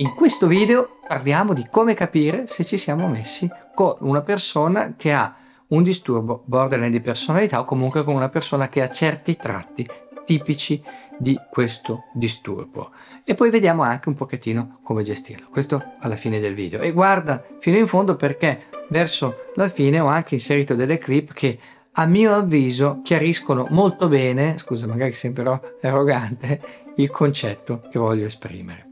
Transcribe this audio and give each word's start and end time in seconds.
In 0.00 0.14
questo 0.14 0.46
video 0.46 1.00
parliamo 1.06 1.52
di 1.52 1.66
come 1.70 1.92
capire 1.92 2.46
se 2.46 2.64
ci 2.64 2.78
siamo 2.78 3.06
messi 3.06 3.46
con 3.74 3.96
una 4.00 4.22
persona 4.22 4.94
che 4.96 5.12
ha 5.12 5.36
un 5.68 5.82
disturbo 5.82 6.42
borderline 6.46 6.88
di 6.88 7.02
personalità 7.02 7.60
o 7.60 7.66
comunque 7.66 8.02
con 8.02 8.14
una 8.14 8.30
persona 8.30 8.70
che 8.70 8.80
ha 8.80 8.88
certi 8.88 9.36
tratti 9.36 9.86
tipici 10.24 10.82
di 11.18 11.38
questo 11.50 12.04
disturbo. 12.14 12.92
E 13.26 13.34
poi 13.34 13.50
vediamo 13.50 13.82
anche 13.82 14.08
un 14.08 14.14
pochettino 14.14 14.78
come 14.82 15.02
gestirlo. 15.02 15.48
Questo 15.50 15.96
alla 16.00 16.16
fine 16.16 16.40
del 16.40 16.54
video. 16.54 16.80
E 16.80 16.92
guarda 16.92 17.44
fino 17.58 17.76
in 17.76 17.86
fondo 17.86 18.16
perché 18.16 18.68
verso 18.88 19.50
la 19.56 19.68
fine 19.68 20.00
ho 20.00 20.06
anche 20.06 20.32
inserito 20.32 20.74
delle 20.74 20.96
clip 20.96 21.34
che 21.34 21.58
a 21.92 22.06
mio 22.06 22.32
avviso 22.32 23.02
chiariscono 23.02 23.66
molto 23.68 24.08
bene 24.08 24.56
scusa 24.56 24.86
magari 24.86 25.12
sembrerò 25.12 25.60
arrogante 25.82 26.62
il 26.96 27.10
concetto 27.10 27.82
che 27.90 27.98
voglio 27.98 28.24
esprimere 28.24 28.89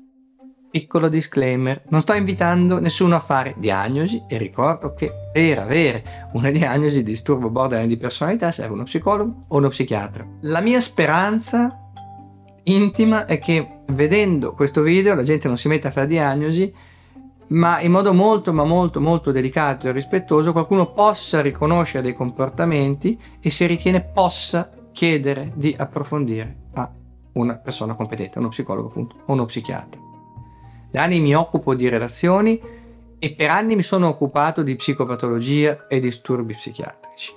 Piccolo 0.70 1.08
disclaimer, 1.08 1.84
non 1.88 2.02
sto 2.02 2.12
invitando 2.12 2.78
nessuno 2.78 3.16
a 3.16 3.20
fare 3.20 3.54
diagnosi 3.56 4.24
e 4.28 4.36
ricordo 4.36 4.92
che 4.92 5.10
per 5.32 5.60
avere 5.60 6.28
una 6.34 6.50
diagnosi 6.50 6.98
di 6.98 7.10
disturbo 7.10 7.48
borderline 7.48 7.88
di 7.88 7.96
personalità 7.96 8.52
serve 8.52 8.74
uno 8.74 8.82
psicologo 8.82 9.44
o 9.48 9.56
uno 9.56 9.68
psichiatra. 9.68 10.26
La 10.42 10.60
mia 10.60 10.80
speranza 10.82 11.90
intima 12.64 13.24
è 13.24 13.38
che 13.38 13.80
vedendo 13.86 14.52
questo 14.52 14.82
video 14.82 15.14
la 15.14 15.22
gente 15.22 15.48
non 15.48 15.56
si 15.56 15.68
metta 15.68 15.88
a 15.88 15.90
fare 15.90 16.06
diagnosi, 16.06 16.70
ma 17.48 17.80
in 17.80 17.90
modo 17.90 18.12
molto 18.12 18.52
ma 18.52 18.64
molto 18.64 19.00
molto 19.00 19.32
delicato 19.32 19.88
e 19.88 19.92
rispettoso 19.92 20.52
qualcuno 20.52 20.92
possa 20.92 21.40
riconoscere 21.40 22.02
dei 22.02 22.12
comportamenti 22.12 23.18
e 23.40 23.50
se 23.50 23.66
ritiene 23.66 24.02
possa 24.02 24.70
chiedere 24.92 25.50
di 25.54 25.74
approfondire 25.78 26.56
a 26.74 26.92
una 27.32 27.56
persona 27.56 27.94
competente, 27.94 28.38
uno 28.38 28.48
psicologo 28.48 28.88
appunto 28.88 29.16
o 29.24 29.32
uno 29.32 29.46
psichiatra. 29.46 30.07
Da 30.90 31.02
anni 31.02 31.20
mi 31.20 31.34
occupo 31.34 31.74
di 31.74 31.88
relazioni 31.88 32.60
e 33.18 33.34
per 33.34 33.50
anni 33.50 33.76
mi 33.76 33.82
sono 33.82 34.08
occupato 34.08 34.62
di 34.62 34.74
psicopatologia 34.74 35.86
e 35.86 36.00
disturbi 36.00 36.54
psichiatrici. 36.54 37.34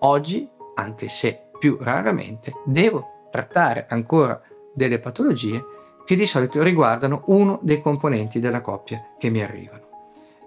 Oggi, 0.00 0.48
anche 0.76 1.08
se 1.08 1.50
più 1.58 1.76
raramente, 1.80 2.52
devo 2.64 3.28
trattare 3.30 3.86
ancora 3.88 4.40
delle 4.72 4.98
patologie 4.98 5.62
che 6.06 6.16
di 6.16 6.24
solito 6.24 6.62
riguardano 6.62 7.22
uno 7.26 7.58
dei 7.62 7.82
componenti 7.82 8.38
della 8.38 8.62
coppia 8.62 9.14
che 9.18 9.28
mi 9.28 9.42
arrivano. 9.42 9.84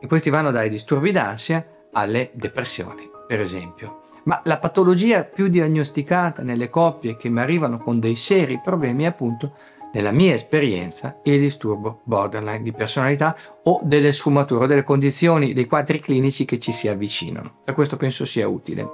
E 0.01 0.07
questi 0.07 0.29
vanno 0.31 0.49
dai 0.49 0.69
disturbi 0.69 1.11
d'ansia 1.11 1.87
alle 1.91 2.31
depressioni, 2.33 3.09
per 3.27 3.41
esempio. 3.41 4.03
Ma 4.23 4.41
la 4.45 4.57
patologia 4.57 5.23
più 5.23 5.49
diagnosticata 5.49 6.41
nelle 6.41 6.69
coppie 6.69 7.15
che 7.15 7.29
mi 7.29 7.41
arrivano 7.41 7.77
con 7.79 7.99
dei 7.99 8.15
seri 8.15 8.59
problemi 8.63 9.03
è 9.03 9.07
appunto 9.07 9.53
nella 9.91 10.11
mia 10.11 10.33
esperienza, 10.33 11.19
il 11.23 11.39
disturbo 11.39 12.01
borderline 12.03 12.61
di 12.61 12.71
personalità 12.71 13.35
o 13.63 13.79
delle 13.83 14.11
sfumature 14.11 14.63
o 14.63 14.67
delle 14.67 14.83
condizioni, 14.83 15.53
dei 15.53 15.65
quadri 15.65 15.99
clinici 15.99 16.45
che 16.45 16.59
ci 16.59 16.71
si 16.71 16.87
avvicinano. 16.87 17.61
Per 17.63 17.73
questo 17.73 17.97
penso 17.97 18.25
sia 18.25 18.47
utile. 18.47 18.87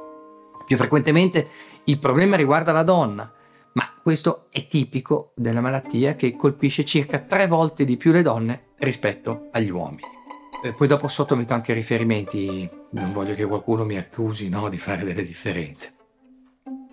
Più 0.66 0.78
frequentemente 0.78 1.48
il 1.86 2.00
problema 2.00 2.36
riguarda 2.36 2.72
la 2.72 2.84
donna, 2.84 3.32
ma 3.74 3.94
questo 4.02 4.48
è 4.50 4.68
tipico 4.68 5.32
della 5.36 5.62
malattia 5.62 6.16
che 6.16 6.36
colpisce 6.36 6.86
circa 6.86 7.20
tre 7.20 7.48
volte 7.48 7.84
di 7.84 7.98
più 7.98 8.12
le 8.12 8.22
donne 8.22 8.68
rispetto 8.80 9.50
agli 9.52 9.70
uomini. 9.70 10.14
E 10.64 10.74
poi 10.74 10.88
dopo 10.88 11.08
sotto 11.08 11.36
metto 11.36 11.54
anche 11.54 11.74
riferimenti, 11.74 12.68
non 12.92 13.12
voglio 13.12 13.36
che 13.36 13.46
qualcuno 13.46 13.84
mi 13.84 13.98
accusi 13.98 14.50
no, 14.50 14.70
di 14.70 14.78
fare 14.78 15.04
delle 15.04 15.24
differenze. 15.24 15.94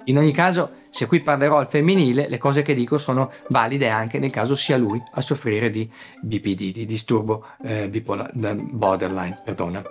In 0.06 0.18
ogni 0.18 0.32
caso, 0.32 0.70
se 0.88 1.06
qui 1.06 1.20
parlerò 1.22 1.58
al 1.58 1.68
femminile, 1.68 2.28
le 2.28 2.38
cose 2.38 2.62
che 2.62 2.74
dico 2.74 2.98
sono 2.98 3.30
valide 3.48 3.88
anche 3.88 4.18
nel 4.18 4.30
caso 4.30 4.54
sia 4.54 4.76
lui 4.76 5.02
a 5.12 5.20
soffrire 5.20 5.70
di 5.70 5.88
BPD, 6.20 6.72
di 6.72 6.86
disturbo 6.86 7.46
eh, 7.64 7.88
bipolar, 7.88 8.30
borderline, 8.32 9.40
perdona. 9.44 9.82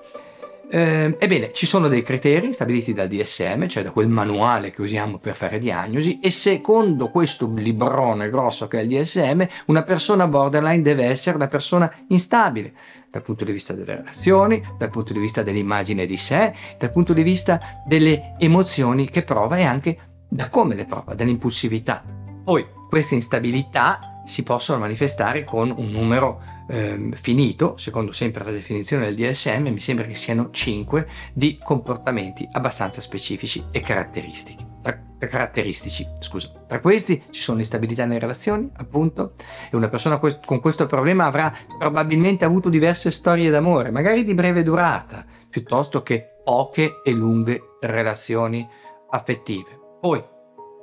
Eh, 0.73 1.17
ebbene, 1.19 1.51
ci 1.51 1.65
sono 1.65 1.89
dei 1.89 2.01
criteri 2.01 2.53
stabiliti 2.53 2.93
dal 2.93 3.09
DSM, 3.09 3.67
cioè 3.67 3.83
da 3.83 3.91
quel 3.91 4.07
manuale 4.07 4.71
che 4.71 4.81
usiamo 4.81 5.17
per 5.17 5.35
fare 5.35 5.59
diagnosi, 5.59 6.19
e 6.21 6.31
secondo 6.31 7.09
questo 7.09 7.51
librone 7.53 8.29
grosso 8.29 8.69
che 8.69 8.79
è 8.79 8.83
il 8.83 8.87
DSM, 8.87 9.43
una 9.65 9.83
persona 9.83 10.27
borderline 10.27 10.81
deve 10.81 11.03
essere 11.03 11.35
una 11.35 11.49
persona 11.49 11.93
instabile 12.07 12.73
dal 13.09 13.21
punto 13.21 13.43
di 13.43 13.51
vista 13.51 13.73
delle 13.73 13.95
relazioni, 13.95 14.63
dal 14.77 14.89
punto 14.89 15.11
di 15.11 15.19
vista 15.19 15.43
dell'immagine 15.43 16.05
di 16.05 16.15
sé, 16.15 16.53
dal 16.77 16.89
punto 16.89 17.11
di 17.11 17.23
vista 17.23 17.59
delle 17.85 18.35
emozioni 18.37 19.09
che 19.09 19.23
prova 19.23 19.57
e 19.57 19.63
anche 19.63 19.97
da 20.31 20.47
come 20.47 20.75
le 20.75 20.85
prova, 20.85 21.13
dall'impulsività. 21.13 22.03
Poi 22.43 22.65
queste 22.89 23.15
instabilità 23.15 24.21
si 24.25 24.43
possono 24.43 24.79
manifestare 24.79 25.43
con 25.43 25.73
un 25.75 25.91
numero 25.91 26.41
eh, 26.69 27.09
finito, 27.13 27.75
secondo 27.75 28.13
sempre 28.13 28.45
la 28.45 28.51
definizione 28.51 29.05
del 29.05 29.15
DSM, 29.15 29.67
mi 29.67 29.79
sembra 29.81 30.05
che 30.05 30.15
siano 30.15 30.49
5 30.49 31.07
di 31.33 31.59
comportamenti 31.61 32.47
abbastanza 32.53 33.01
specifici 33.01 33.65
e 33.71 33.81
caratteristici. 33.81 34.65
Tra, 34.81 34.97
caratteristici, 35.19 36.07
scusa. 36.19 36.49
Tra 36.65 36.79
questi 36.79 37.23
ci 37.29 37.41
sono 37.41 37.57
l'instabilità 37.57 38.05
nelle 38.05 38.19
relazioni, 38.19 38.69
appunto, 38.77 39.33
e 39.69 39.75
una 39.75 39.89
persona 39.89 40.17
con 40.17 40.61
questo 40.61 40.85
problema 40.85 41.25
avrà 41.25 41.53
probabilmente 41.77 42.45
avuto 42.45 42.69
diverse 42.69 43.11
storie 43.11 43.49
d'amore, 43.49 43.91
magari 43.91 44.23
di 44.23 44.33
breve 44.33 44.63
durata, 44.63 45.25
piuttosto 45.49 46.01
che 46.03 46.37
poche 46.43 47.01
e 47.03 47.11
lunghe 47.11 47.77
relazioni 47.81 48.67
affettive. 49.09 49.80
Poi, 50.01 50.23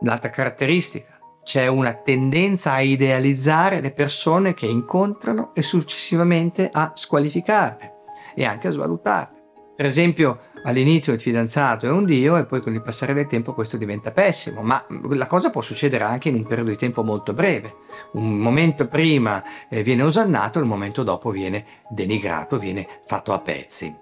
l'altra 0.02 0.30
caratteristica, 0.30 1.18
c'è 1.42 1.66
una 1.66 1.92
tendenza 1.92 2.72
a 2.72 2.80
idealizzare 2.80 3.80
le 3.80 3.90
persone 3.90 4.54
che 4.54 4.66
incontrano 4.66 5.52
e 5.54 5.62
successivamente 5.62 6.70
a 6.72 6.92
squalificarle 6.94 7.94
e 8.36 8.44
anche 8.44 8.68
a 8.68 8.70
svalutarle. 8.70 9.36
Per 9.74 9.86
esempio, 9.86 10.40
all'inizio 10.62 11.12
il 11.12 11.20
fidanzato 11.20 11.86
è 11.86 11.90
un 11.90 12.04
dio 12.04 12.36
e 12.36 12.46
poi 12.46 12.60
con 12.60 12.74
il 12.74 12.82
passare 12.82 13.12
del 13.12 13.26
tempo 13.26 13.54
questo 13.54 13.76
diventa 13.76 14.12
pessimo, 14.12 14.62
ma 14.62 14.84
la 15.10 15.26
cosa 15.26 15.50
può 15.50 15.62
succedere 15.62 16.04
anche 16.04 16.28
in 16.28 16.36
un 16.36 16.46
periodo 16.46 16.70
di 16.70 16.76
tempo 16.76 17.02
molto 17.02 17.32
breve. 17.32 17.74
Un 18.12 18.38
momento 18.38 18.86
prima 18.86 19.42
eh, 19.68 19.82
viene 19.82 20.02
osannato, 20.02 20.60
il 20.60 20.64
momento 20.64 21.02
dopo 21.02 21.30
viene 21.30 21.64
denigrato, 21.88 22.58
viene 22.58 22.86
fatto 23.06 23.32
a 23.32 23.40
pezzi. 23.40 23.92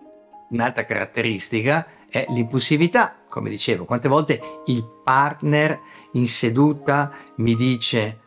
Un'altra 0.51 0.85
caratteristica 0.85 1.87
è 2.09 2.27
l'impulsività. 2.29 3.26
Come 3.37 3.51
dicevo, 3.51 3.85
quante 3.85 4.09
volte 4.09 4.63
il 4.65 4.83
partner 5.05 5.79
in 6.13 6.27
seduta 6.27 7.13
mi 7.37 7.55
dice 7.55 8.21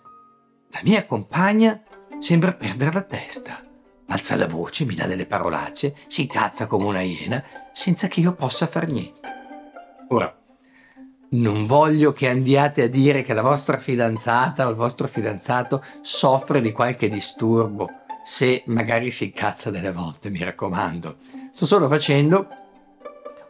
la 0.70 0.82
mia 0.84 1.04
compagna 1.08 1.82
sembra 2.20 2.54
perdere 2.54 2.92
la 2.94 3.02
testa. 3.02 3.66
Alza 4.06 4.36
la 4.36 4.46
voce, 4.46 4.86
mi 4.86 4.94
dà 4.94 5.08
delle 5.08 5.26
parolacce, 5.26 5.96
si 6.06 6.22
incazza 6.22 6.68
come 6.68 6.86
una 6.86 7.02
iena 7.02 7.44
senza 7.74 8.08
che 8.08 8.20
io 8.20 8.36
possa 8.36 8.68
far 8.68 8.88
niente. 8.88 9.28
Ora, 10.10 10.32
non 11.30 11.66
voglio 11.66 12.14
che 12.14 12.30
andiate 12.30 12.84
a 12.84 12.88
dire 12.88 13.24
che 13.24 13.34
la 13.34 13.42
vostra 13.42 13.80
fidanzata 13.80 14.68
o 14.68 14.70
il 14.70 14.76
vostro 14.76 15.08
fidanzato 15.08 15.84
soffre 16.02 16.62
di 16.62 16.72
qualche 16.72 17.10
disturbo, 17.10 17.90
se 18.24 18.62
magari 18.68 19.10
si 19.10 19.24
incazza 19.24 19.72
delle 19.72 19.92
volte, 19.92 20.30
mi 20.30 20.44
raccomando. 20.44 21.18
Sto 21.50 21.66
solo 21.66 21.88
facendo 21.88 22.60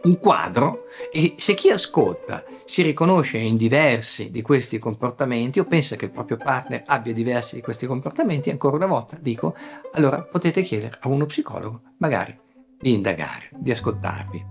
un 0.01 0.19
quadro 0.19 0.85
e 1.11 1.33
se 1.37 1.53
chi 1.55 1.69
ascolta 1.69 2.43
si 2.63 2.81
riconosce 2.83 3.37
in 3.37 3.57
diversi 3.57 4.31
di 4.31 4.41
questi 4.41 4.79
comportamenti 4.79 5.59
o 5.59 5.65
pensa 5.65 5.95
che 5.95 6.05
il 6.05 6.11
proprio 6.11 6.37
partner 6.37 6.83
abbia 6.85 7.13
diversi 7.13 7.55
di 7.55 7.61
questi 7.61 7.85
comportamenti, 7.85 8.49
ancora 8.49 8.75
una 8.75 8.85
volta 8.85 9.17
dico, 9.19 9.55
allora 9.93 10.21
potete 10.21 10.61
chiedere 10.61 10.97
a 11.01 11.09
uno 11.09 11.25
psicologo 11.25 11.81
magari 11.97 12.37
di 12.79 12.93
indagare, 12.93 13.49
di 13.57 13.71
ascoltarvi. 13.71 14.45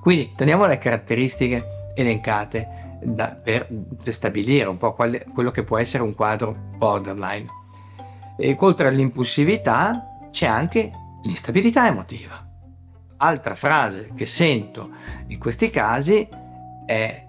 Quindi 0.00 0.32
torniamo 0.36 0.64
alle 0.64 0.78
caratteristiche 0.78 1.90
elencate 1.94 2.98
da, 3.02 3.38
per, 3.42 3.68
per, 4.02 4.12
stabilire 4.12 4.68
un 4.68 4.76
po' 4.76 4.92
quale, 4.92 5.24
quello 5.32 5.50
che 5.50 5.62
può 5.62 5.78
essere 5.78 6.02
un 6.02 6.14
quadro 6.14 6.54
borderline. 6.76 7.46
E 8.36 8.56
oltre 8.58 8.88
all'impulsività 8.88 10.28
c'è 10.30 10.46
anche 10.46 10.90
l'instabilità 11.22 11.86
emotiva 11.86 12.44
altra 13.24 13.54
frase 13.54 14.12
che 14.14 14.26
sento 14.26 14.90
in 15.28 15.38
questi 15.38 15.70
casi 15.70 16.28
è 16.86 17.26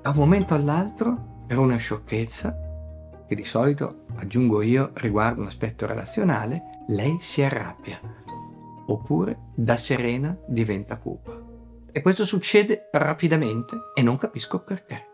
da 0.00 0.10
un 0.10 0.16
momento 0.16 0.54
all'altro 0.54 1.44
per 1.46 1.58
una 1.58 1.76
sciocchezza 1.76 2.56
che 3.26 3.34
di 3.34 3.44
solito 3.44 4.04
aggiungo 4.16 4.62
io 4.62 4.92
riguardo 4.94 5.40
un 5.40 5.48
aspetto 5.48 5.86
relazionale, 5.86 6.84
lei 6.88 7.18
si 7.20 7.42
arrabbia 7.42 8.00
oppure 8.86 9.50
da 9.54 9.76
serena 9.76 10.36
diventa 10.46 10.96
cupa. 10.96 11.36
E 11.90 12.02
questo 12.02 12.24
succede 12.24 12.88
rapidamente 12.92 13.76
e 13.94 14.02
non 14.02 14.16
capisco 14.16 14.62
perché. 14.62 15.04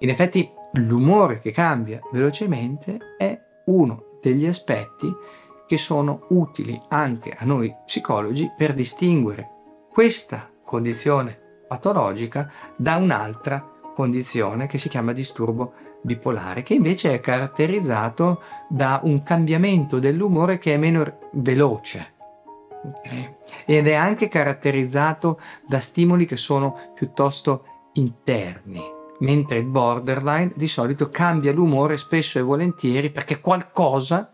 In 0.00 0.08
effetti 0.08 0.50
l'umore 0.74 1.40
che 1.40 1.52
cambia 1.52 2.00
velocemente 2.12 2.98
è 3.16 3.38
uno 3.66 4.18
degli 4.20 4.46
aspetti 4.46 5.10
che 5.70 5.78
sono 5.78 6.26
utili 6.30 6.82
anche 6.88 7.30
a 7.30 7.44
noi 7.44 7.72
psicologi 7.86 8.50
per 8.56 8.74
distinguere 8.74 9.48
questa 9.92 10.50
condizione 10.64 11.64
patologica 11.68 12.50
da 12.74 12.96
un'altra 12.96 13.70
condizione 13.94 14.66
che 14.66 14.78
si 14.78 14.88
chiama 14.88 15.12
disturbo 15.12 15.74
bipolare, 16.02 16.64
che 16.64 16.74
invece 16.74 17.14
è 17.14 17.20
caratterizzato 17.20 18.42
da 18.68 19.00
un 19.04 19.22
cambiamento 19.22 20.00
dell'umore 20.00 20.58
che 20.58 20.74
è 20.74 20.76
meno 20.76 21.18
veloce. 21.34 22.14
Ed 23.64 23.86
è 23.86 23.94
anche 23.94 24.26
caratterizzato 24.26 25.38
da 25.68 25.78
stimoli 25.78 26.24
che 26.24 26.36
sono 26.36 26.90
piuttosto 26.94 27.90
interni, 27.92 28.82
mentre 29.20 29.58
il 29.58 29.66
borderline 29.66 30.50
di 30.52 30.66
solito 30.66 31.10
cambia 31.10 31.52
l'umore 31.52 31.96
spesso 31.96 32.40
e 32.40 32.42
volentieri 32.42 33.12
perché 33.12 33.40
qualcosa, 33.40 34.32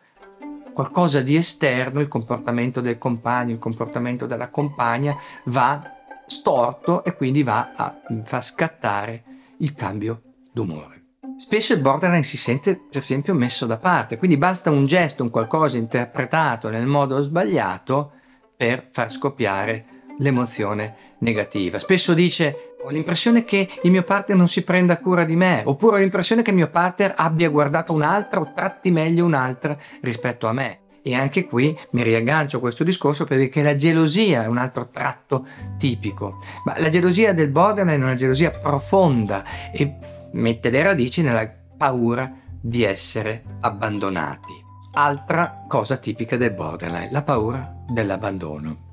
qualcosa 0.76 1.22
di 1.22 1.36
esterno, 1.36 2.00
il 2.00 2.08
comportamento 2.08 2.82
del 2.82 2.98
compagno, 2.98 3.52
il 3.52 3.58
comportamento 3.58 4.26
della 4.26 4.50
compagna, 4.50 5.16
va 5.46 5.82
storto 6.26 7.02
e 7.02 7.16
quindi 7.16 7.42
va 7.42 7.72
a 7.74 7.98
far 8.24 8.44
scattare 8.44 9.24
il 9.60 9.72
cambio 9.72 10.20
d'umore. 10.52 11.04
Spesso 11.38 11.72
il 11.72 11.80
borderline 11.80 12.22
si 12.22 12.36
sente 12.36 12.76
per 12.76 13.00
esempio 13.00 13.32
messo 13.32 13.64
da 13.64 13.78
parte, 13.78 14.18
quindi 14.18 14.36
basta 14.36 14.70
un 14.70 14.84
gesto, 14.84 15.22
un 15.22 15.30
qualcosa 15.30 15.78
interpretato 15.78 16.68
nel 16.68 16.86
modo 16.86 17.22
sbagliato 17.22 18.12
per 18.54 18.90
far 18.92 19.10
scoppiare 19.10 19.86
l'emozione 20.18 21.14
negativa. 21.20 21.78
Spesso 21.78 22.12
dice 22.12 22.75
ho 22.86 22.90
l'impressione 22.90 23.44
che 23.44 23.68
il 23.82 23.90
mio 23.90 24.04
partner 24.04 24.36
non 24.36 24.46
si 24.46 24.62
prenda 24.62 24.98
cura 24.98 25.24
di 25.24 25.34
me, 25.34 25.62
oppure 25.64 25.96
ho 25.96 25.98
l'impressione 25.98 26.42
che 26.42 26.50
il 26.50 26.56
mio 26.56 26.70
partner 26.70 27.14
abbia 27.16 27.48
guardato 27.48 27.92
un'altra 27.92 28.40
o 28.40 28.52
tratti 28.54 28.92
meglio 28.92 29.24
un'altra 29.24 29.76
rispetto 30.02 30.46
a 30.46 30.52
me. 30.52 30.80
E 31.02 31.14
anche 31.14 31.46
qui 31.46 31.76
mi 31.90 32.02
riaggancio 32.02 32.58
a 32.58 32.60
questo 32.60 32.84
discorso 32.84 33.24
perché 33.24 33.62
la 33.62 33.74
gelosia 33.74 34.44
è 34.44 34.46
un 34.46 34.58
altro 34.58 34.88
tratto 34.88 35.46
tipico. 35.76 36.38
Ma 36.64 36.74
la 36.78 36.88
gelosia 36.88 37.32
del 37.32 37.50
borderline 37.50 38.00
è 38.00 38.04
una 38.04 38.14
gelosia 38.14 38.50
profonda 38.50 39.44
e 39.72 39.98
mette 40.32 40.70
le 40.70 40.82
radici 40.82 41.22
nella 41.22 41.52
paura 41.76 42.32
di 42.60 42.82
essere 42.84 43.42
abbandonati. 43.60 44.64
Altra 44.94 45.64
cosa 45.68 45.96
tipica 45.96 46.36
del 46.36 46.54
borderline, 46.54 47.10
la 47.10 47.22
paura 47.22 47.72
dell'abbandono. 47.88 48.85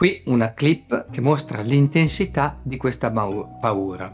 Qui 0.00 0.22
una 0.28 0.54
clip 0.54 1.10
che 1.10 1.20
mostra 1.20 1.60
l'intensità 1.60 2.58
di 2.62 2.78
questa 2.78 3.10
paura, 3.10 4.10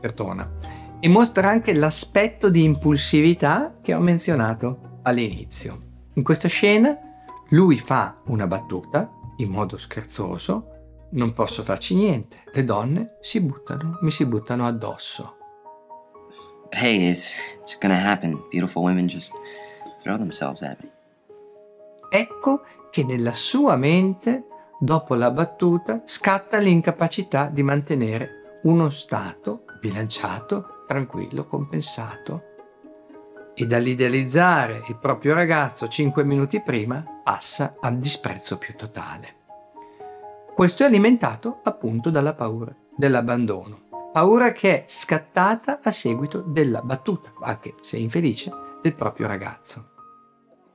perdona, 0.00 0.50
e 0.98 1.08
mostra 1.10 1.50
anche 1.50 1.74
l'aspetto 1.74 2.48
di 2.48 2.64
impulsività 2.64 3.76
che 3.82 3.92
ho 3.92 4.00
menzionato 4.00 5.00
all'inizio. 5.02 6.04
In 6.14 6.22
questa 6.22 6.48
scena 6.48 6.98
lui 7.50 7.76
fa 7.76 8.22
una 8.28 8.46
battuta 8.46 9.10
in 9.36 9.50
modo 9.50 9.76
scherzoso, 9.76 11.08
non 11.10 11.34
posso 11.34 11.62
farci 11.62 11.94
niente, 11.94 12.44
le 12.54 12.64
donne 12.64 13.18
si 13.20 13.38
buttano, 13.42 13.98
mi 14.00 14.10
si 14.10 14.24
buttano 14.24 14.66
addosso. 14.66 15.36
Hey, 16.70 17.10
it's, 17.10 17.34
it's 17.58 17.76
gonna 17.78 18.10
happen. 18.10 18.42
Beautiful 18.48 18.84
women 18.84 19.06
just 19.06 19.32
throw 20.00 20.16
themselves 20.16 20.62
at 20.62 20.78
me. 20.82 20.90
Ecco 22.08 22.62
che 22.90 23.04
nella 23.04 23.34
sua 23.34 23.76
mente, 23.76 24.46
dopo 24.78 25.14
la 25.14 25.30
battuta, 25.30 26.02
scatta 26.04 26.58
l'incapacità 26.58 27.48
di 27.48 27.62
mantenere 27.62 28.60
uno 28.64 28.90
stato 28.90 29.64
bilanciato, 29.80 30.84
tranquillo, 30.86 31.46
compensato 31.46 32.42
e 33.54 33.66
dall'idealizzare 33.66 34.82
il 34.88 34.98
proprio 34.98 35.34
ragazzo 35.34 35.88
cinque 35.88 36.24
minuti 36.24 36.60
prima 36.60 37.04
passa 37.22 37.76
al 37.80 37.98
disprezzo 37.98 38.58
più 38.58 38.74
totale. 38.76 39.34
Questo 40.54 40.82
è 40.82 40.86
alimentato 40.86 41.60
appunto 41.62 42.10
dalla 42.10 42.34
paura 42.34 42.74
dell'abbandono 42.96 43.84
paura 44.16 44.52
che 44.52 44.84
è 44.84 44.88
scattata 44.88 45.80
a 45.82 45.90
seguito 45.90 46.40
della 46.40 46.80
battuta, 46.80 47.34
anche 47.42 47.74
se 47.82 47.98
infelice, 47.98 48.50
del 48.80 48.94
proprio 48.94 49.26
ragazzo. 49.26 49.90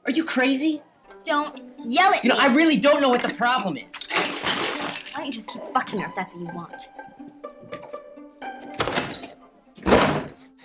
Are 0.04 0.14
you 0.14 0.24
crazy? 0.24 0.80
Don't 1.24 1.62
yell 1.86 2.14
at 2.14 2.24
You 2.24 2.30
know, 2.30 2.38
me. 2.38 2.42
I 2.42 2.54
really 2.54 2.80
don't 2.80 3.00
know 3.00 3.10
what 3.10 3.22
the 3.22 3.34
problem 3.34 3.78
is. 3.78 4.08
Why 5.14 5.24
don't 5.24 5.26
you 5.28 5.32
just 5.32 5.50
keep 5.50 5.62
fucking 5.74 6.00
her 6.00 6.08
if 6.08 6.16
that's 6.16 6.34
what 6.34 6.42
you 6.42 6.52
want? 6.54 6.90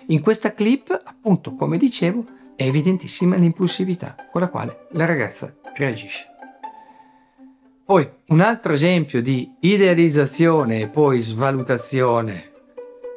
In 0.07 0.21
questa 0.21 0.53
clip, 0.53 0.89
appunto, 0.89 1.53
come 1.53 1.77
dicevo, 1.77 2.25
è 2.55 2.63
evidentissima 2.63 3.35
l'impulsività 3.35 4.15
con 4.31 4.41
la 4.41 4.49
quale 4.49 4.87
la 4.91 5.05
ragazza 5.05 5.53
reagisce. 5.75 6.27
Poi 7.85 8.09
un 8.27 8.41
altro 8.41 8.73
esempio 8.73 9.21
di 9.21 9.53
idealizzazione 9.59 10.81
e 10.81 10.87
poi 10.87 11.21
svalutazione 11.21 12.51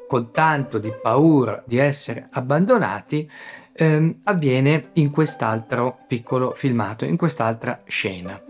con 0.07 0.31
tanto 0.33 0.79
di 0.79 0.93
paura 1.01 1.63
di 1.67 1.79
essere 1.79 2.29
abbandonati, 2.33 3.31
ehm, 3.81 4.21
avviene 4.25 4.91
in 4.95 5.11
quest'altro 5.11 6.01
piccolo 6.07 6.53
filmato, 6.55 7.05
in 7.05 7.17
quest'altra 7.17 7.83
scena, 7.87 8.41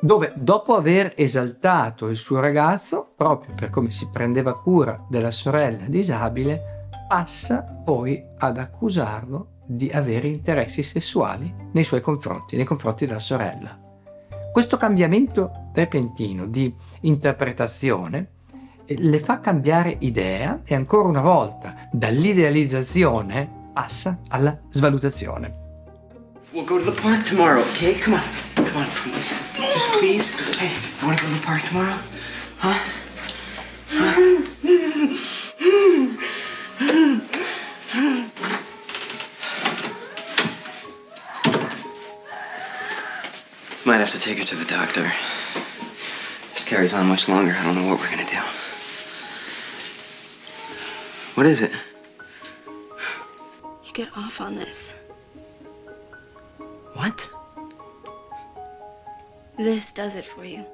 dove 0.00 0.32
dopo 0.36 0.74
aver 0.74 1.12
esaltato 1.16 2.08
il 2.08 2.16
suo 2.16 2.40
ragazzo, 2.40 3.12
proprio 3.14 3.54
per 3.54 3.70
come 3.70 3.90
si 3.90 4.08
prendeva 4.10 4.58
cura 4.58 5.04
della 5.08 5.30
sorella 5.30 5.86
disabile, 5.86 6.88
passa 7.06 7.62
poi 7.84 8.22
ad 8.38 8.58
accusarlo 8.58 9.50
di 9.66 9.90
avere 9.90 10.28
interessi 10.28 10.82
sessuali 10.82 11.52
nei 11.72 11.84
suoi 11.84 12.00
confronti, 12.00 12.56
nei 12.56 12.64
confronti 12.64 13.06
della 13.06 13.18
sorella. 13.18 13.78
Questo 14.50 14.76
cambiamento 14.76 15.70
repentino 15.74 16.46
di 16.46 16.74
interpretazione 17.00 18.30
le 18.86 19.18
fa 19.18 19.40
cambiare 19.40 19.96
idea 20.00 20.60
e 20.64 20.74
ancora 20.74 21.08
una 21.08 21.22
volta 21.22 21.88
dall'idealizzazione 21.90 23.62
passa 23.74 24.18
alla 24.28 24.58
svalutazione. 24.70 25.62
We'll 26.52 26.64
go 26.64 26.78
to 26.78 26.84
the 26.84 27.00
park 27.02 27.24
tomorrow, 27.24 27.60
okay? 27.72 27.98
Come 27.98 28.14
on. 28.14 28.22
Come 28.54 28.76
on, 28.76 28.86
please. 28.94 29.34
Just 29.56 29.90
please. 29.98 30.30
Hey, 30.56 30.70
you 30.70 31.06
wanna 31.06 31.16
go 31.16 31.26
to 31.26 31.34
the 31.34 31.44
park 31.44 31.62
tomorrow? 31.62 31.98
Huh? 32.58 32.78
huh? 33.88 34.44
Might 43.84 43.98
have 43.98 44.10
to 44.12 44.18
take 44.20 44.38
her 44.38 44.44
to 44.44 44.56
the 44.56 44.64
doctor. 44.64 45.12
This 46.52 46.64
carries 46.64 46.94
on 46.94 47.06
much 47.06 47.28
longer. 47.28 47.52
I 47.52 47.64
don't 47.64 47.74
know 47.74 47.88
what 47.90 47.98
we're 48.00 48.10
gonna 48.10 48.24
do. 48.24 48.40
What 51.34 51.46
is 51.46 51.60
it? 51.60 51.72
Get 53.94 54.10
off 54.16 54.40
on 54.40 54.56
this. 54.56 54.96
What? 56.94 57.30
This 59.56 59.92
does 59.92 60.16
it 60.16 60.24
for 60.24 60.44
you. 60.44 60.64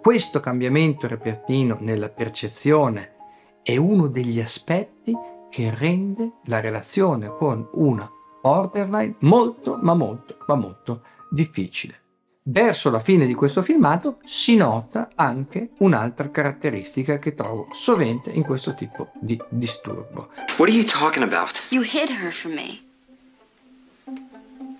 Questo 0.00 0.40
cambiamento 0.40 1.06
repertino 1.06 1.76
nella 1.80 2.08
percezione 2.08 3.16
è 3.62 3.76
uno 3.76 4.06
degli 4.06 4.40
aspetti 4.40 5.14
che 5.50 5.74
rende 5.74 6.36
la 6.44 6.60
relazione 6.60 7.28
con 7.36 7.68
una 7.72 8.10
borderline 8.40 9.16
molto, 9.20 9.76
ma 9.82 9.92
molto, 9.92 10.38
ma 10.46 10.54
molto 10.54 11.02
difficile. 11.30 12.03
Verso 12.46 12.90
la 12.90 13.00
fine 13.00 13.24
di 13.24 13.32
questo 13.32 13.62
filmato 13.62 14.18
si 14.22 14.54
nota 14.54 15.08
anche 15.14 15.70
un'altra 15.78 16.30
caratteristica 16.30 17.18
che 17.18 17.34
trovo 17.34 17.68
sovente 17.72 18.28
in 18.28 18.42
questo 18.42 18.74
tipo 18.74 19.12
di 19.18 19.40
disturbo. 19.48 20.28
What 20.58 20.68
are 20.68 20.72
you 20.72 20.84
talking 20.84 21.22
about? 21.22 21.64
You 21.70 21.82
hid 21.82 22.10
her 22.10 22.30
from 22.30 22.52
me. 22.52 22.82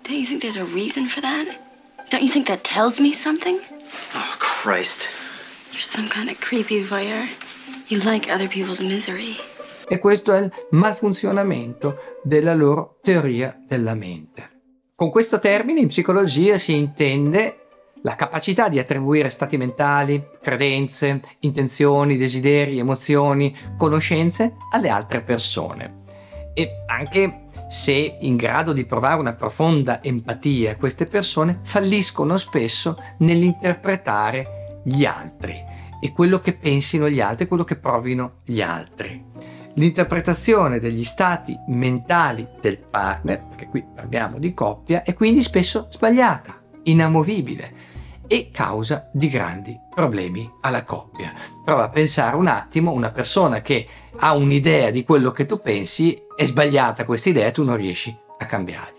Don't 0.02 0.18
you 0.18 0.26
think 0.26 0.42
there's 0.42 0.58
a 0.58 0.64
reason 0.74 1.08
for 1.08 1.22
that? 1.22 1.58
Don't 2.10 2.22
you 2.22 2.30
think 2.30 2.46
that 2.48 2.60
tells 2.64 2.98
me 2.98 3.14
something? 3.14 3.58
Oh, 4.14 4.36
Christ. 4.38 5.08
You're 5.72 5.80
some 5.80 6.06
kind 6.08 6.28
of 6.28 6.38
creepy 6.40 6.84
voyeur. 6.84 7.26
You 7.88 8.00
like 8.04 8.30
other 8.30 8.46
people's 8.46 8.80
misery. 8.80 9.36
E 9.88 9.98
questo 9.98 10.32
è 10.34 10.38
il 10.40 10.52
malfunzionamento 10.72 12.20
della 12.22 12.54
loro 12.54 12.98
teoria 13.00 13.58
della 13.66 13.94
mente. 13.94 14.53
Con 14.96 15.10
questo 15.10 15.40
termine 15.40 15.80
in 15.80 15.88
psicologia 15.88 16.56
si 16.56 16.76
intende 16.76 17.62
la 18.02 18.14
capacità 18.14 18.68
di 18.68 18.78
attribuire 18.78 19.28
stati 19.28 19.56
mentali, 19.56 20.24
credenze, 20.40 21.20
intenzioni, 21.40 22.16
desideri, 22.16 22.78
emozioni, 22.78 23.52
conoscenze 23.76 24.54
alle 24.70 24.90
altre 24.90 25.20
persone. 25.22 26.04
E 26.54 26.84
anche 26.86 27.46
se 27.68 28.18
in 28.20 28.36
grado 28.36 28.72
di 28.72 28.84
provare 28.84 29.18
una 29.18 29.34
profonda 29.34 30.00
empatia, 30.00 30.76
queste 30.76 31.06
persone 31.06 31.58
falliscono 31.64 32.36
spesso 32.36 32.96
nell'interpretare 33.18 34.80
gli 34.84 35.04
altri 35.04 35.60
e 36.00 36.12
quello 36.12 36.38
che 36.38 36.54
pensino 36.54 37.08
gli 37.08 37.20
altri, 37.20 37.48
quello 37.48 37.64
che 37.64 37.78
provino 37.78 38.42
gli 38.44 38.60
altri. 38.60 39.53
L'interpretazione 39.76 40.78
degli 40.78 41.04
stati 41.04 41.58
mentali 41.66 42.48
del 42.60 42.78
partner, 42.78 43.44
perché 43.48 43.66
qui 43.66 43.84
parliamo 43.94 44.38
di 44.38 44.54
coppia, 44.54 45.02
è 45.02 45.14
quindi 45.14 45.42
spesso 45.42 45.88
sbagliata, 45.90 46.62
inamovibile 46.84 47.92
e 48.26 48.50
causa 48.52 49.10
di 49.12 49.28
grandi 49.28 49.78
problemi 49.92 50.48
alla 50.60 50.84
coppia. 50.84 51.32
Prova 51.64 51.84
a 51.84 51.88
pensare 51.88 52.36
un 52.36 52.46
attimo, 52.46 52.92
una 52.92 53.10
persona 53.10 53.62
che 53.62 53.86
ha 54.16 54.34
un'idea 54.34 54.90
di 54.90 55.04
quello 55.04 55.32
che 55.32 55.44
tu 55.44 55.60
pensi, 55.60 56.16
è 56.36 56.44
sbagliata 56.44 57.04
questa 57.04 57.30
idea, 57.30 57.50
tu 57.50 57.64
non 57.64 57.76
riesci 57.76 58.16
a 58.38 58.46
cambiargliela. 58.46 58.93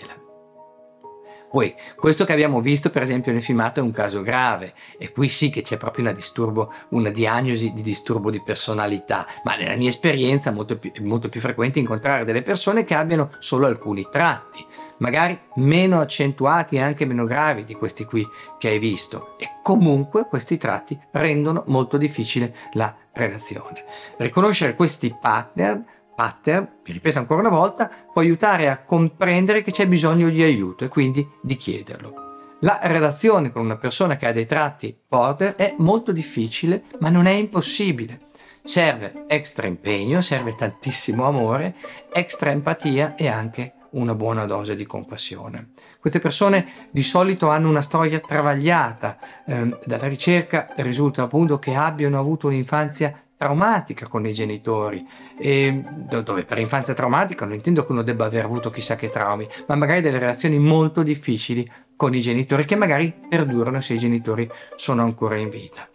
Poi, 1.56 1.74
questo 1.96 2.26
che 2.26 2.34
abbiamo 2.34 2.60
visto 2.60 2.90
per 2.90 3.02
esempio 3.02 3.32
nel 3.32 3.42
filmato 3.42 3.80
è 3.80 3.82
un 3.82 3.94
caso 3.94 4.22
grave. 4.22 4.74
E 4.98 5.14
qui 5.14 5.30
sì 5.30 5.50
che 5.50 5.62
c'è 5.62 5.78
proprio 5.78 6.04
una, 6.04 6.68
una 6.90 7.10
diagnosi 7.10 7.72
di 7.72 7.82
disturbo 7.82 8.30
di 8.30 8.44
personalità, 8.44 9.26
ma 9.46 9.56
nella 9.56 9.78
mia 9.78 9.88
esperienza 9.88 10.50
è 10.50 10.54
molto 10.54 10.78
più, 10.78 10.92
molto 11.04 11.30
più 11.30 11.40
frequente 11.40 11.80
incontrare 11.80 12.26
delle 12.26 12.42
persone 12.42 12.84
che 12.84 12.94
abbiano 12.94 13.30
solo 13.40 13.68
alcuni 13.68 14.06
tratti, 14.12 14.66
magari 14.98 15.40
meno 15.56 16.02
accentuati 16.02 16.76
e 16.76 16.82
anche 16.82 17.06
meno 17.06 17.24
gravi 17.24 17.64
di 17.64 17.74
questi 17.74 18.04
qui 18.04 18.28
che 18.58 18.68
hai 18.68 18.78
visto. 18.78 19.38
E 19.40 19.52
comunque 19.64 20.28
questi 20.28 20.58
tratti 20.58 21.00
rendono 21.12 21.64
molto 21.68 21.96
difficile 21.96 22.54
la 22.74 22.94
relazione. 23.14 23.86
Riconoscere 24.18 24.76
questi 24.76 25.16
pattern 25.18 25.86
pattern, 26.16 26.78
vi 26.84 26.94
ripeto 26.94 27.20
ancora 27.20 27.42
una 27.42 27.50
volta, 27.50 27.92
può 28.12 28.22
aiutare 28.22 28.70
a 28.70 28.84
comprendere 28.84 29.62
che 29.62 29.72
c'è 29.72 29.88
bisogno 29.88 30.30
di 30.30 30.42
aiuto 30.42 30.86
e 30.86 30.88
quindi 30.88 31.28
di 31.42 31.56
chiederlo. 31.56 32.24
La 32.62 32.80
relazione 32.84 33.52
con 33.52 33.64
una 33.64 33.78
persona 33.78 34.16
che 34.16 34.28
ha 34.28 34.32
dei 34.32 34.46
tratti 34.46 34.98
border 35.08 35.56
è 35.56 35.76
molto 35.78 36.12
difficile, 36.12 36.86
ma 37.00 37.10
non 37.10 37.26
è 37.26 37.34
impossibile. 37.34 38.22
Serve 38.64 39.26
extra 39.28 39.68
impegno, 39.68 40.22
serve 40.22 40.56
tantissimo 40.56 41.26
amore, 41.26 41.76
extra 42.12 42.50
empatia 42.50 43.16
e 43.16 43.28
anche 43.28 43.74
una 43.92 44.16
buona 44.16 44.46
dose 44.46 44.76
di 44.76 44.86
compassione. 44.86 45.72
Queste 46.00 46.20
persone 46.20 46.90
di 46.92 47.04
solito 47.04 47.50
hanno 47.50 47.70
una 47.70 47.82
storia 47.82 48.20
travagliata. 48.20 49.18
Eh, 49.46 49.78
dalla 49.86 50.08
ricerca 50.08 50.70
risulta 50.78 51.24
appunto 51.24 51.60
che 51.60 51.76
abbiano 51.76 52.18
avuto 52.18 52.48
un'infanzia 52.48 53.25
traumatica 53.38 54.08
con 54.08 54.26
i 54.26 54.34
genitori, 54.34 55.06
e, 55.38 55.84
dove 56.24 56.46
per 56.46 56.60
infanzia 56.60 56.94
traumatica 56.94 57.46
non 57.46 57.56
intendo 57.56 57.86
che 57.86 57.92
uno 57.92 58.02
debba 58.02 58.26
aver 58.26 58.46
avuto 58.46 58.70
chissà 58.70 58.96
che 58.96 59.10
traumi, 59.10 59.48
ma 59.68 59.76
magari 59.76 60.02
delle 60.02 60.20
relazioni 60.20 60.58
molto 60.60 61.04
difficili 61.04 61.70
con 61.96 62.14
i 62.14 62.22
genitori 62.22 62.66
che 62.66 62.76
magari 62.76 63.14
perdurano 63.30 63.80
se 63.82 63.94
i 63.94 64.00
genitori 64.00 64.50
sono 64.76 65.04
ancora 65.04 65.36
in 65.38 65.50
vita. 65.50 65.88